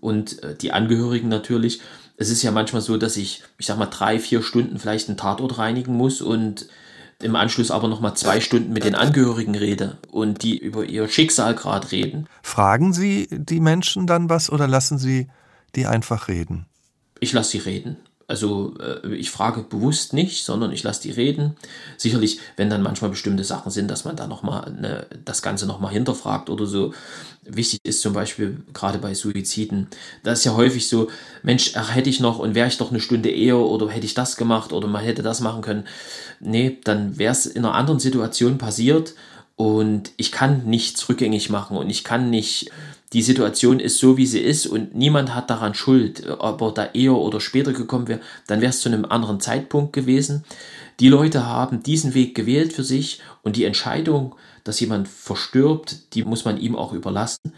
[0.00, 1.80] Und äh, die Angehörigen natürlich.
[2.16, 5.16] Es ist ja manchmal so, dass ich, ich sag mal, drei, vier Stunden vielleicht einen
[5.16, 6.66] Tatort reinigen muss und
[7.22, 11.54] im Anschluss aber nochmal zwei Stunden mit den Angehörigen rede und die über ihr Schicksal
[11.54, 12.26] gerade reden.
[12.42, 15.28] Fragen Sie die Menschen dann was oder lassen Sie
[15.74, 16.66] die einfach reden?
[17.20, 17.96] Ich lasse sie reden.
[18.30, 21.56] Also äh, ich frage bewusst nicht, sondern ich lasse die reden.
[21.96, 25.92] Sicherlich, wenn dann manchmal bestimmte Sachen sind, dass man da nochmal ne, das Ganze nochmal
[25.92, 26.94] hinterfragt oder so.
[27.42, 29.88] Wichtig ist zum Beispiel gerade bei Suiziden,
[30.22, 31.08] da ist ja häufig so,
[31.42, 34.36] Mensch, hätte ich noch und wäre ich doch eine Stunde eher oder hätte ich das
[34.36, 35.88] gemacht oder man hätte das machen können.
[36.38, 39.14] Nee, dann wäre es in einer anderen Situation passiert
[39.56, 42.70] und ich kann nichts rückgängig machen und ich kann nicht
[43.12, 46.24] die Situation ist so, wie sie ist und niemand hat daran Schuld.
[46.38, 49.92] Ob er da eher oder später gekommen wäre, dann wäre es zu einem anderen Zeitpunkt
[49.92, 50.44] gewesen.
[51.00, 56.24] Die Leute haben diesen Weg gewählt für sich und die Entscheidung, dass jemand verstirbt, die
[56.24, 57.52] muss man ihm auch überlassen.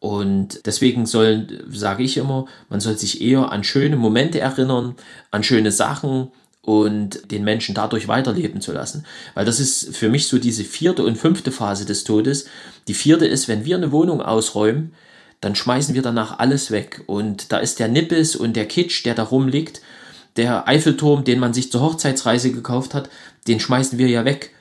[0.00, 4.94] Und deswegen sollen, sage ich immer, man soll sich eher an schöne Momente erinnern,
[5.30, 6.28] an schöne Sachen,
[6.62, 9.06] und den Menschen dadurch weiterleben zu lassen.
[9.34, 12.46] Weil das ist für mich so diese vierte und fünfte Phase des Todes.
[12.88, 14.92] Die vierte ist, wenn wir eine Wohnung ausräumen,
[15.40, 17.02] dann schmeißen wir danach alles weg.
[17.06, 19.80] Und da ist der Nippes und der Kitsch, der da rumliegt,
[20.36, 23.08] der Eiffelturm, den man sich zur Hochzeitsreise gekauft hat,
[23.46, 24.54] den schmeißen wir ja weg.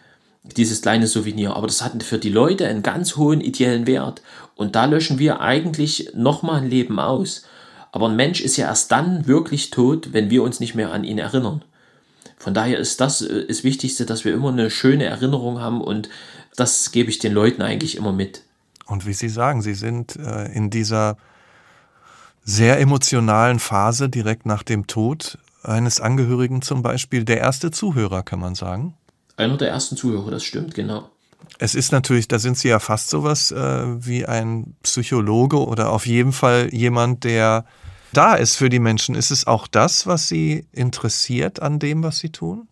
[0.55, 1.55] Dieses kleine Souvenir.
[1.55, 4.21] Aber das hat für die Leute einen ganz hohen ideellen Wert.
[4.55, 7.43] Und da löschen wir eigentlich nochmal ein Leben aus.
[7.91, 11.03] Aber ein Mensch ist ja erst dann wirklich tot, wenn wir uns nicht mehr an
[11.03, 11.63] ihn erinnern.
[12.37, 16.09] Von daher ist das äh, das Wichtigste, dass wir immer eine schöne Erinnerung haben und
[16.55, 18.43] das gebe ich den Leuten eigentlich immer mit.
[18.85, 21.17] Und wie Sie sagen, Sie sind äh, in dieser
[22.43, 28.39] sehr emotionalen Phase direkt nach dem Tod eines Angehörigen zum Beispiel der erste Zuhörer, kann
[28.39, 28.95] man sagen.
[29.35, 31.09] Einer der ersten Zuhörer, das stimmt, genau.
[31.59, 36.05] Es ist natürlich, da sind Sie ja fast sowas äh, wie ein Psychologe oder auf
[36.05, 37.65] jeden Fall jemand, der
[38.13, 39.15] da ist für die Menschen.
[39.15, 42.67] Ist es auch das, was Sie interessiert an dem, was Sie tun?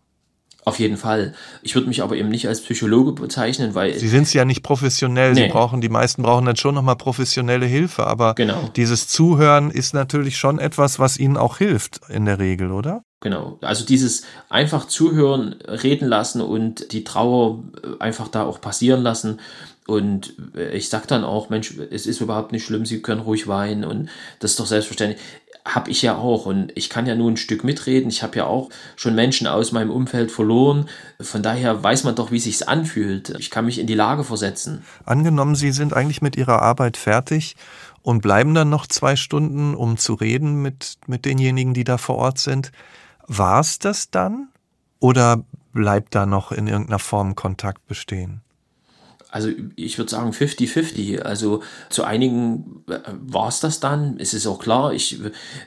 [0.66, 1.32] Auf jeden Fall.
[1.62, 3.94] Ich würde mich aber eben nicht als Psychologe bezeichnen, weil.
[3.96, 5.32] Sie sind es ja nicht professionell.
[5.32, 5.44] Nee.
[5.44, 8.04] Sie brauchen, die meisten brauchen dann schon nochmal professionelle Hilfe.
[8.04, 8.68] Aber genau.
[8.74, 13.02] dieses Zuhören ist natürlich schon etwas, was Ihnen auch hilft in der Regel, oder?
[13.20, 13.60] Genau.
[13.62, 17.62] Also dieses einfach zuhören, reden lassen und die Trauer
[18.00, 19.38] einfach da auch passieren lassen.
[19.86, 20.34] Und
[20.72, 24.08] ich sag dann auch, Mensch, es ist überhaupt nicht schlimm, Sie können ruhig weinen und
[24.40, 25.20] das ist doch selbstverständlich
[25.66, 28.08] habe ich ja auch und ich kann ja nur ein Stück mitreden.
[28.08, 30.88] Ich habe ja auch schon Menschen aus meinem Umfeld verloren.
[31.20, 33.34] Von daher weiß man doch, wie sich's anfühlt.
[33.38, 34.84] Ich kann mich in die Lage versetzen.
[35.04, 37.56] Angenommen, Sie sind eigentlich mit Ihrer Arbeit fertig
[38.02, 42.16] und bleiben dann noch zwei Stunden, um zu reden mit, mit denjenigen, die da vor
[42.16, 42.70] Ort sind.
[43.26, 44.48] War es das dann?
[45.00, 48.42] Oder bleibt da noch in irgendeiner Form Kontakt bestehen?
[49.36, 51.20] Also ich würde sagen 50-50.
[51.20, 54.16] Also zu einigen äh, war es das dann.
[54.18, 55.20] Es ist auch klar, ich,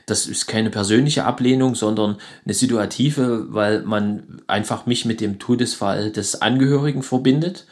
[0.06, 6.10] das ist keine persönliche Ablehnung, sondern eine situative, weil man einfach mich mit dem Todesfall
[6.10, 7.68] des Angehörigen verbindet.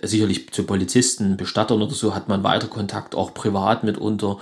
[0.00, 4.38] Sicherlich zu Polizisten, Bestattern oder so hat man weiter Kontakt, auch privat mitunter.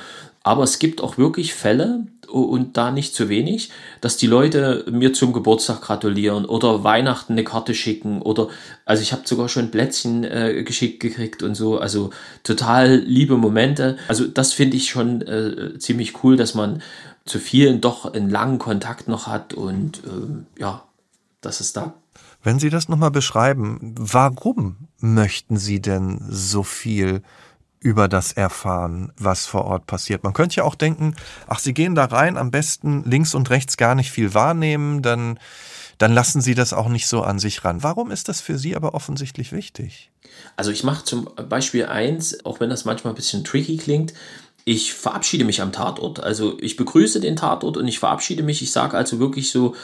[0.48, 5.12] Aber es gibt auch wirklich Fälle, und da nicht zu wenig, dass die Leute mir
[5.12, 8.48] zum Geburtstag gratulieren oder Weihnachten eine Karte schicken oder
[8.86, 12.10] also ich habe sogar schon Plätzchen äh, geschickt gekriegt und so, also
[12.44, 13.98] total liebe Momente.
[14.08, 16.82] Also das finde ich schon äh, ziemlich cool, dass man
[17.26, 20.82] zu vielen doch einen langen Kontakt noch hat und äh, ja,
[21.42, 21.94] das ist da.
[22.42, 27.22] Wenn Sie das nochmal beschreiben, warum möchten Sie denn so viel
[27.80, 30.24] über das erfahren, was vor Ort passiert.
[30.24, 31.14] Man könnte ja auch denken,
[31.46, 35.38] ach, Sie gehen da rein, am besten links und rechts gar nicht viel wahrnehmen, dann,
[35.98, 37.82] dann lassen Sie das auch nicht so an sich ran.
[37.82, 40.10] Warum ist das für Sie aber offensichtlich wichtig?
[40.56, 44.12] Also ich mache zum Beispiel eins, auch wenn das manchmal ein bisschen tricky klingt,
[44.64, 46.20] ich verabschiede mich am Tatort.
[46.20, 48.60] Also ich begrüße den Tatort und ich verabschiede mich.
[48.60, 49.74] Ich sage also wirklich so,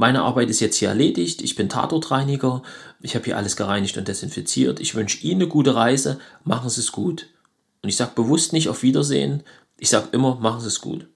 [0.00, 2.62] meine Arbeit ist jetzt hier erledigt, ich bin Tatortreiniger,
[3.02, 6.80] ich habe hier alles gereinigt und desinfiziert, ich wünsche Ihnen eine gute Reise, machen Sie
[6.80, 7.26] es gut.
[7.82, 9.42] Und ich sage bewusst nicht auf Wiedersehen,
[9.78, 11.06] ich sage immer, machen Sie es gut.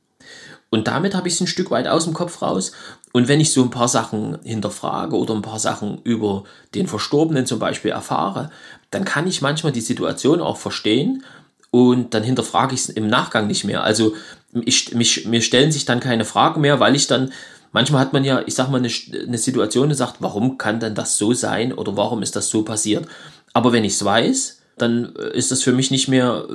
[0.69, 2.73] Und damit habe ich es ein Stück weit aus dem Kopf raus.
[3.13, 6.45] Und wenn ich so ein paar Sachen hinterfrage oder ein paar Sachen über
[6.75, 8.51] den Verstorbenen zum Beispiel erfahre,
[8.91, 11.25] dann kann ich manchmal die Situation auch verstehen
[11.71, 13.83] und dann hinterfrage ich es im Nachgang nicht mehr.
[13.83, 14.15] Also
[14.53, 17.33] ich, mich, mir stellen sich dann keine Fragen mehr, weil ich dann,
[17.75, 18.89] manchmal hat man ja, ich sag mal, eine,
[19.27, 22.63] eine Situation und sagt, warum kann denn das so sein oder warum ist das so
[22.63, 23.07] passiert?
[23.53, 26.47] Aber wenn ich es weiß, dann ist das für mich nicht mehr,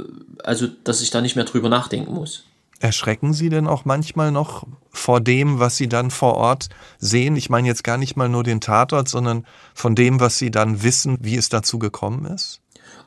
[0.43, 2.45] also dass ich da nicht mehr drüber nachdenken muss.
[2.79, 7.36] Erschrecken Sie denn auch manchmal noch vor dem, was Sie dann vor Ort sehen?
[7.36, 10.82] Ich meine jetzt gar nicht mal nur den Tatort, sondern von dem, was Sie dann
[10.82, 12.62] wissen, wie es dazu gekommen ist?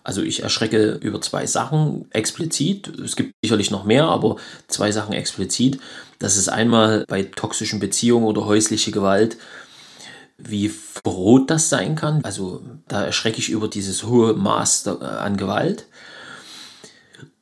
[0.04, 2.88] Also ich erschrecke über zwei Sachen explizit.
[2.98, 5.78] Es gibt sicherlich noch mehr, aber zwei Sachen explizit.
[6.22, 9.38] Das ist einmal bei toxischen Beziehungen oder häusliche Gewalt,
[10.38, 12.22] wie verroht das sein kann.
[12.22, 15.86] Also da erschrecke ich über dieses hohe Maß an Gewalt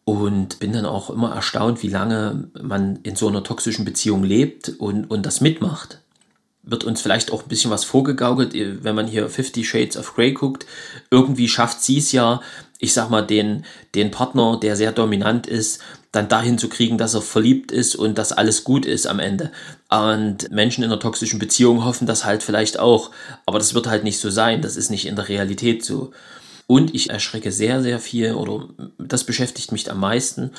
[0.04, 4.70] und bin dann auch immer erstaunt, wie lange man in so einer toxischen Beziehung lebt
[4.70, 6.00] und, und das mitmacht.
[6.62, 10.32] Wird uns vielleicht auch ein bisschen was vorgegaukelt, wenn man hier Fifty Shades of Grey
[10.32, 10.64] guckt.
[11.10, 12.40] Irgendwie schafft sie es ja,
[12.78, 15.80] ich sag mal, den, den Partner, der sehr dominant ist,
[16.12, 19.52] dann dahin zu kriegen, dass er verliebt ist und dass alles gut ist am Ende.
[19.88, 23.10] Und Menschen in einer toxischen Beziehung hoffen das halt vielleicht auch,
[23.46, 26.10] aber das wird halt nicht so sein, das ist nicht in der Realität so.
[26.66, 28.68] Und ich erschrecke sehr, sehr viel, oder
[28.98, 30.52] das beschäftigt mich am meisten,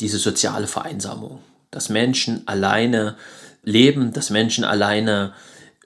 [0.00, 1.40] diese soziale Vereinsamung.
[1.70, 3.16] Dass Menschen alleine
[3.62, 5.32] leben, dass Menschen alleine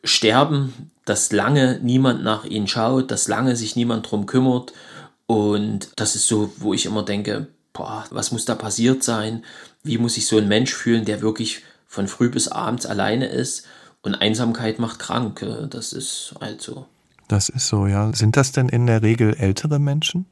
[0.03, 4.73] sterben, dass lange niemand nach ihnen schaut, dass lange sich niemand drum kümmert.
[5.27, 9.45] Und das ist so, wo ich immer denke, boah, was muss da passiert sein?
[9.83, 13.67] Wie muss sich so ein Mensch fühlen, der wirklich von früh bis abends alleine ist?
[14.01, 15.45] Und Einsamkeit macht krank.
[15.71, 16.87] Das ist halt so.
[17.29, 18.13] Das ist so, ja.
[18.15, 20.27] Sind das denn in der Regel ältere Menschen?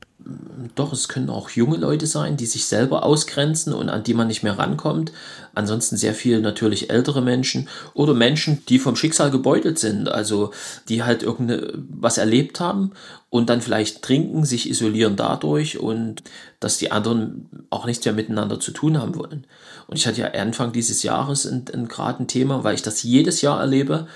[0.74, 4.28] Doch, es können auch junge Leute sein, die sich selber ausgrenzen und an die man
[4.28, 5.12] nicht mehr rankommt.
[5.54, 10.52] Ansonsten sehr viel natürlich ältere Menschen oder Menschen, die vom Schicksal gebeutelt sind, also
[10.88, 12.92] die halt irgendwas erlebt haben
[13.30, 16.22] und dann vielleicht trinken, sich isolieren dadurch und
[16.60, 19.46] dass die anderen auch nichts mehr miteinander zu tun haben wollen.
[19.88, 21.50] Und ich hatte ja Anfang dieses Jahres
[21.88, 24.06] gerade ein Thema, weil ich das jedes Jahr erlebe,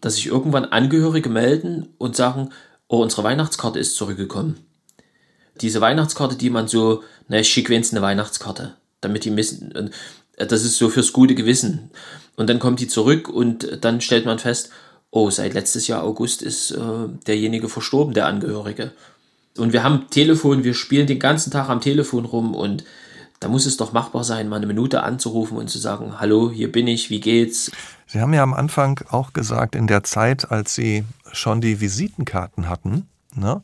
[0.00, 2.50] dass sich irgendwann Angehörige melden und sagen,
[2.88, 4.56] oh, unsere Weihnachtskarte ist zurückgekommen.
[5.60, 9.90] Diese Weihnachtskarte, die man so, na, ich schicke wenigstens eine Weihnachtskarte, damit die missen,
[10.36, 11.90] das ist so fürs gute Gewissen.
[12.36, 14.70] Und dann kommt die zurück und dann stellt man fest,
[15.10, 18.92] oh, seit letztes Jahr August ist äh, derjenige verstorben, der Angehörige.
[19.56, 22.84] Und wir haben Telefon, wir spielen den ganzen Tag am Telefon rum und
[23.40, 26.70] da muss es doch machbar sein, mal eine Minute anzurufen und zu sagen, hallo, hier
[26.70, 27.70] bin ich, wie geht's?
[28.06, 32.68] Sie haben ja am Anfang auch gesagt, in der Zeit, als Sie schon die Visitenkarten
[32.68, 33.62] hatten, ne?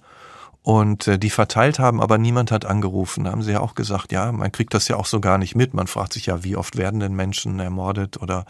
[0.62, 3.25] Und äh, die verteilt haben, aber niemand hat angerufen.
[3.25, 5.55] Da haben sie ja auch gesagt, ja, man kriegt das ja auch so gar nicht
[5.57, 5.75] mit.
[5.75, 8.46] Man fragt sich ja, wie oft werden denn Menschen ermordet oder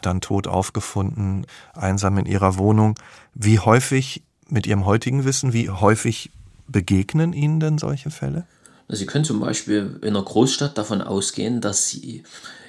[0.00, 2.98] dann tot aufgefunden, einsam in ihrer Wohnung.
[3.34, 6.30] Wie häufig, mit Ihrem heutigen Wissen, wie häufig
[6.66, 8.44] begegnen Ihnen denn solche Fälle?
[8.88, 12.24] Sie können zum Beispiel in einer Großstadt davon ausgehen, dass Sie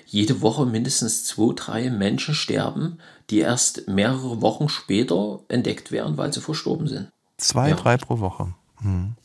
[0.05, 6.31] jede Woche mindestens zwei, drei Menschen sterben, die erst mehrere Wochen später entdeckt werden, weil
[6.31, 7.09] sie verstorben sind.
[7.37, 7.75] Zwei, ja.
[7.75, 8.53] drei pro Woche.
[8.83, 9.15] Hm.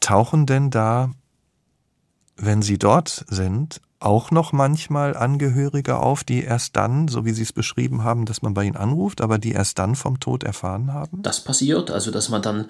[0.00, 1.10] Tauchen denn da,
[2.36, 7.42] wenn Sie dort sind, auch noch manchmal Angehörige auf, die erst dann, so wie Sie
[7.42, 10.92] es beschrieben haben, dass man bei ihnen anruft, aber die erst dann vom Tod erfahren
[10.92, 11.22] haben?
[11.22, 12.66] Das passiert, also dass man dann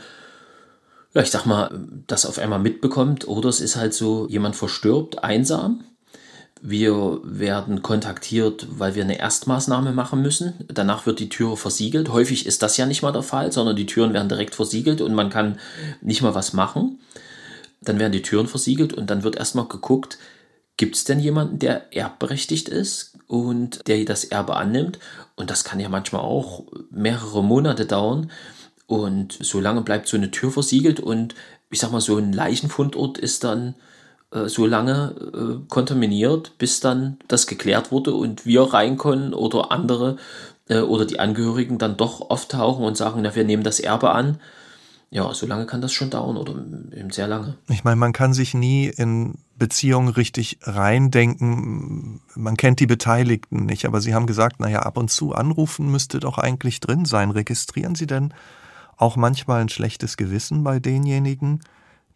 [1.12, 1.70] ja, ich sag mal,
[2.06, 5.84] das auf einmal mitbekommt oder es ist halt so, jemand verstirbt einsam
[6.62, 10.54] wir werden kontaktiert, weil wir eine Erstmaßnahme machen müssen.
[10.68, 12.10] Danach wird die Tür versiegelt.
[12.10, 15.14] Häufig ist das ja nicht mal der Fall, sondern die Türen werden direkt versiegelt und
[15.14, 15.58] man kann
[16.02, 17.00] nicht mal was machen.
[17.80, 20.18] Dann werden die Türen versiegelt und dann wird erstmal geguckt,
[20.76, 24.98] gibt es denn jemanden, der erbberechtigt ist und der das Erbe annimmt?
[25.36, 28.30] Und das kann ja manchmal auch mehrere Monate dauern.
[28.86, 31.34] Und so lange bleibt so eine Tür versiegelt und
[31.70, 33.76] ich sag mal, so ein Leichenfundort ist dann
[34.32, 39.72] äh, so lange äh, kontaminiert, bis dann das geklärt wurde und wir rein können oder
[39.72, 40.16] andere
[40.68, 44.38] äh, oder die Angehörigen dann doch auftauchen und sagen, na, wir nehmen das Erbe an.
[45.12, 46.52] Ja, so lange kann das schon dauern oder
[46.96, 47.56] eben sehr lange.
[47.68, 52.20] Ich meine, man kann sich nie in Beziehungen richtig reindenken.
[52.36, 56.20] Man kennt die Beteiligten nicht, aber Sie haben gesagt, naja, ab und zu anrufen müsste
[56.20, 57.32] doch eigentlich drin sein.
[57.32, 58.32] Registrieren Sie denn
[58.96, 61.60] auch manchmal ein schlechtes Gewissen bei denjenigen,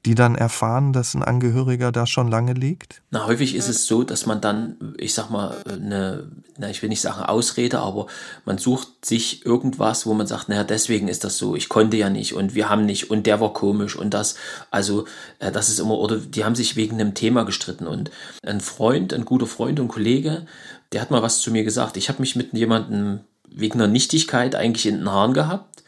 [0.04, 3.00] die dann erfahren, dass ein Angehöriger da schon lange liegt?
[3.10, 6.90] Na, häufig ist es so, dass man dann, ich sag mal, eine, na, ich will
[6.90, 8.06] nicht sagen Ausrede, aber
[8.44, 12.10] man sucht sich irgendwas, wo man sagt, naja, deswegen ist das so, ich konnte ja
[12.10, 14.36] nicht und wir haben nicht und der war komisch und das,
[14.70, 15.06] also
[15.38, 18.10] äh, das ist immer, oder die haben sich wegen einem Thema gestritten und
[18.42, 20.46] ein Freund, ein guter Freund und Kollege,
[20.92, 21.96] der hat mal was zu mir gesagt.
[21.96, 25.82] Ich habe mich mit jemandem wegen einer Nichtigkeit eigentlich in den Haaren gehabt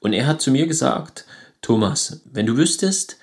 [0.00, 1.24] und er hat zu mir gesagt,
[1.62, 3.16] Thomas, wenn du wüsstest,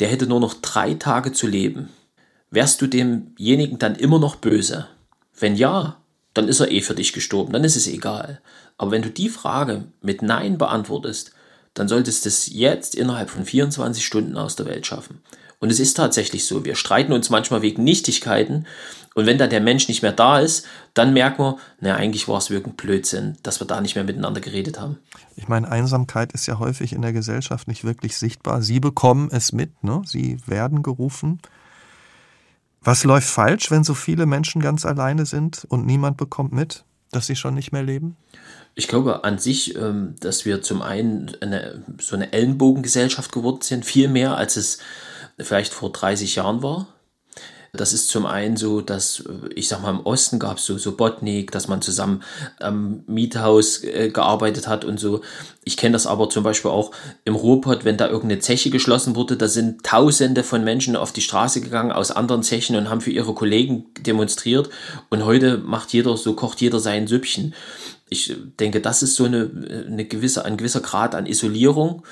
[0.00, 1.88] der hätte nur noch drei Tage zu leben.
[2.50, 4.86] Wärst du demjenigen dann immer noch böse?
[5.38, 6.00] Wenn ja,
[6.34, 8.40] dann ist er eh für dich gestorben, dann ist es egal.
[8.78, 11.32] Aber wenn du die Frage mit Nein beantwortest,
[11.74, 15.20] dann solltest du es jetzt innerhalb von 24 Stunden aus der Welt schaffen.
[15.58, 18.66] Und es ist tatsächlich so, wir streiten uns manchmal wegen Nichtigkeiten
[19.16, 22.36] und wenn dann der Mensch nicht mehr da ist, dann merken wir, naja, eigentlich war
[22.36, 24.98] es wirklich Blödsinn, dass wir da nicht mehr miteinander geredet haben.
[25.36, 28.60] Ich meine, Einsamkeit ist ja häufig in der Gesellschaft nicht wirklich sichtbar.
[28.60, 30.02] Sie bekommen es mit, ne?
[30.04, 31.40] Sie werden gerufen.
[32.82, 37.26] Was läuft falsch, wenn so viele Menschen ganz alleine sind und niemand bekommt mit, dass
[37.26, 38.18] sie schon nicht mehr leben?
[38.74, 43.86] Ich glaube an sich, ähm, dass wir zum einen eine, so eine Ellenbogengesellschaft geworden sind,
[43.86, 44.76] viel mehr als es
[45.38, 46.86] vielleicht vor 30 Jahren war.
[47.72, 50.92] Das ist zum einen so, dass, äh, ich sag mal, im Osten gab es so,
[50.92, 52.22] Botnik, dass man zusammen
[52.60, 55.20] am Miethaus äh, gearbeitet hat und so.
[55.64, 56.92] Ich kenne das aber zum Beispiel auch
[57.24, 61.20] im Ruhrpott, wenn da irgendeine Zeche geschlossen wurde, da sind Tausende von Menschen auf die
[61.20, 64.70] Straße gegangen aus anderen Zechen und haben für ihre Kollegen demonstriert.
[65.10, 67.54] Und heute macht jeder, so kocht jeder sein Süppchen.
[68.08, 69.50] Ich denke, das ist so eine,
[69.86, 72.04] eine gewisse, ein gewisser Grad an Isolierung.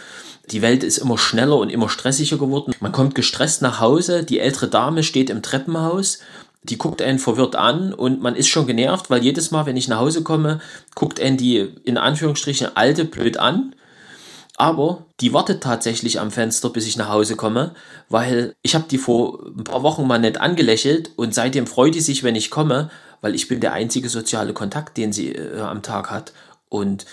[0.51, 2.75] Die Welt ist immer schneller und immer stressiger geworden.
[2.81, 6.19] Man kommt gestresst nach Hause, die ältere Dame steht im Treppenhaus,
[6.65, 9.89] die guckt einen verwirrt an und man ist schon genervt, weil jedes Mal, wenn ich
[9.89, 10.61] nach Hause komme,
[10.95, 13.75] guckt einen die in Anführungsstrichen alte blöd an.
[14.57, 17.75] Aber die wartet tatsächlich am Fenster, bis ich nach Hause komme,
[18.09, 22.01] weil ich habe die vor ein paar Wochen mal nett angelächelt und seitdem freut die
[22.01, 22.91] sich, wenn ich komme,
[23.21, 26.33] weil ich bin der einzige soziale Kontakt, den sie äh, am Tag hat.
[26.69, 27.05] Und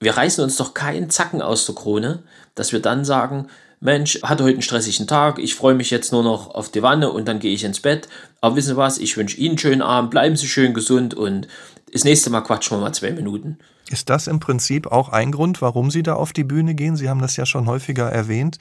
[0.00, 2.24] wir reißen uns doch keinen Zacken aus der Krone,
[2.56, 3.48] dass wir dann sagen,
[3.82, 7.10] Mensch, hatte heute einen stressigen Tag, ich freue mich jetzt nur noch auf die Wanne
[7.10, 8.08] und dann gehe ich ins Bett.
[8.40, 11.48] Aber wissen Sie was, ich wünsche Ihnen einen schönen Abend, bleiben Sie schön gesund und
[11.92, 13.58] das nächste Mal quatschen wir mal zwei Minuten.
[13.90, 16.94] Ist das im Prinzip auch ein Grund, warum Sie da auf die Bühne gehen?
[16.94, 18.58] Sie haben das ja schon häufiger erwähnt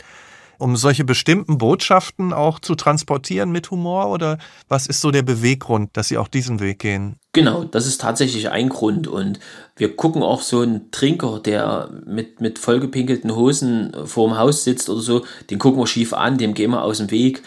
[0.58, 4.10] um solche bestimmten Botschaften auch zu transportieren mit Humor?
[4.10, 4.38] Oder
[4.68, 7.18] was ist so der Beweggrund, dass Sie auch diesen Weg gehen?
[7.34, 9.08] Genau, das ist tatsächlich ein Grund.
[9.08, 9.40] Und
[9.76, 15.02] wir gucken auch so einen Trinker, der mit, mit vollgepinkelten Hosen vorm Haus sitzt oder
[15.02, 17.44] so, den gucken wir schief an, dem gehen wir aus dem Weg.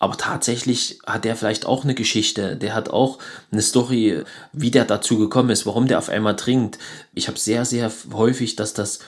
[0.00, 2.56] Aber tatsächlich hat der vielleicht auch eine Geschichte.
[2.56, 3.18] Der hat auch
[3.50, 6.78] eine Story, wie der dazu gekommen ist, warum der auf einmal trinkt.
[7.14, 9.00] Ich habe sehr, sehr häufig, dass das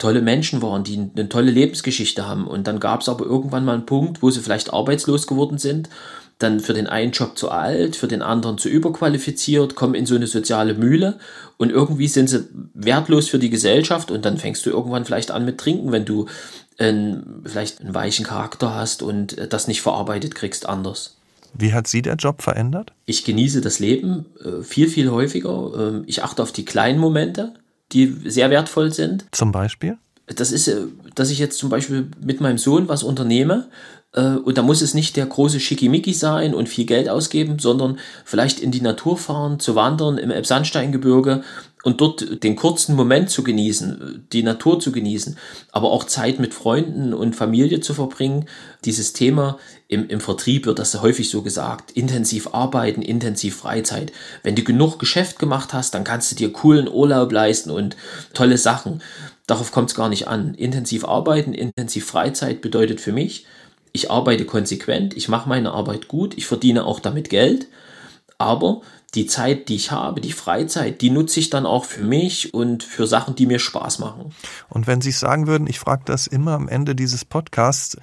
[0.00, 2.48] tolle Menschen waren, die eine tolle Lebensgeschichte haben.
[2.48, 5.88] Und dann gab es aber irgendwann mal einen Punkt, wo sie vielleicht arbeitslos geworden sind,
[6.38, 10.16] dann für den einen Job zu alt, für den anderen zu überqualifiziert, kommen in so
[10.16, 11.18] eine soziale Mühle
[11.58, 15.44] und irgendwie sind sie wertlos für die Gesellschaft und dann fängst du irgendwann vielleicht an
[15.44, 16.26] mit Trinken, wenn du
[16.78, 21.18] einen, vielleicht einen weichen Charakter hast und das nicht verarbeitet kriegst anders.
[21.52, 22.92] Wie hat Sie der Job verändert?
[23.06, 25.72] Ich genieße das Leben äh, viel, viel häufiger.
[25.76, 27.54] Ähm, ich achte auf die kleinen Momente
[27.92, 29.24] die sehr wertvoll sind.
[29.32, 29.96] Zum Beispiel?
[30.26, 30.82] Das ist, äh,
[31.14, 33.68] dass ich jetzt zum Beispiel mit meinem Sohn was unternehme
[34.12, 37.98] äh, und da muss es nicht der große Schickimicki sein und viel Geld ausgeben, sondern
[38.24, 41.42] vielleicht in die Natur fahren, zu wandern im Elbsandsteingebirge
[41.82, 45.38] und dort den kurzen Moment zu genießen, die Natur zu genießen,
[45.72, 48.46] aber auch Zeit mit Freunden und Familie zu verbringen.
[48.84, 54.12] Dieses Thema im, im Vertrieb wird das häufig so gesagt, intensiv arbeiten, intensiv Freizeit.
[54.42, 57.96] Wenn du genug Geschäft gemacht hast, dann kannst du dir coolen Urlaub leisten und
[58.34, 59.02] tolle Sachen.
[59.46, 60.54] Darauf kommt es gar nicht an.
[60.54, 63.46] Intensiv arbeiten, intensiv Freizeit bedeutet für mich,
[63.92, 67.66] ich arbeite konsequent, ich mache meine Arbeit gut, ich verdiene auch damit Geld,
[68.38, 68.82] aber
[69.14, 72.84] die Zeit, die ich habe, die Freizeit, die nutze ich dann auch für mich und
[72.84, 74.32] für Sachen, die mir Spaß machen.
[74.68, 77.96] Und wenn Sie sagen würden, ich frage das immer am Ende dieses Podcasts,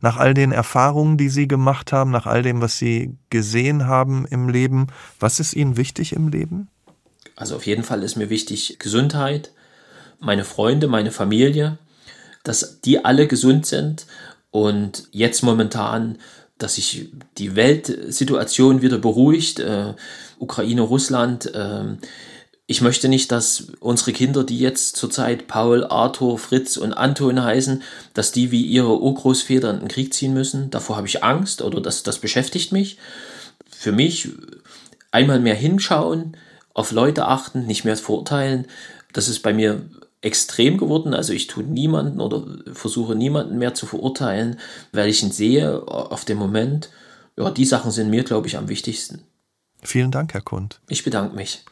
[0.00, 4.26] nach all den Erfahrungen, die Sie gemacht haben, nach all dem, was Sie gesehen haben
[4.26, 4.88] im Leben,
[5.18, 6.68] was ist Ihnen wichtig im Leben?
[7.36, 9.52] Also auf jeden Fall ist mir wichtig Gesundheit,
[10.20, 11.78] meine Freunde, meine Familie,
[12.44, 14.06] dass die alle gesund sind
[14.50, 16.18] und jetzt momentan
[16.58, 19.94] dass sich die Weltsituation wieder beruhigt, äh,
[20.38, 21.52] Ukraine, Russland.
[21.54, 21.96] Äh,
[22.66, 27.82] ich möchte nicht, dass unsere Kinder, die jetzt zurzeit Paul, Arthur, Fritz und Anton heißen,
[28.14, 30.70] dass die wie ihre Urgroßväter in den Krieg ziehen müssen.
[30.70, 32.98] Davor habe ich Angst oder das, das beschäftigt mich.
[33.68, 34.30] Für mich
[35.10, 36.36] einmal mehr hinschauen,
[36.72, 38.66] auf Leute achten, nicht mehr verurteilen.
[39.12, 39.82] Das ist bei mir
[40.24, 41.14] extrem geworden.
[41.14, 44.58] Also ich tue niemanden oder versuche niemanden mehr zu verurteilen,
[44.92, 46.90] weil ich ihn sehe auf dem Moment.
[47.36, 49.22] Ja, die Sachen sind mir, glaube ich, am wichtigsten.
[49.82, 50.80] Vielen Dank, Herr Kund.
[50.88, 51.64] Ich bedanke mich.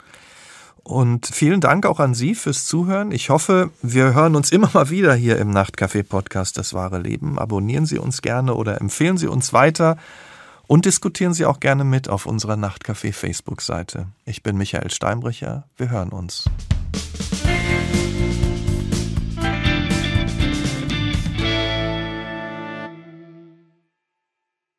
[0.85, 3.13] Und vielen Dank auch an Sie fürs Zuhören.
[3.13, 7.39] Ich hoffe, wir hören uns immer mal wieder hier im Nachtcafé-Podcast Das wahre Leben.
[7.39, 9.97] Abonnieren Sie uns gerne oder empfehlen Sie uns weiter
[10.67, 14.09] und diskutieren Sie auch gerne mit auf unserer Nachtcafé Facebook-Seite.
[14.25, 15.69] Ich bin Michael Steinbrecher.
[15.77, 16.47] Wir hören uns.